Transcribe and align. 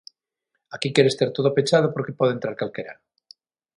Aquí 0.75 0.89
queres 0.95 1.17
ter 1.19 1.29
todo 1.37 1.55
pechado 1.57 1.87
porque 1.93 2.17
pode 2.19 2.31
entrar 2.35 2.55
calquera. 2.59 2.93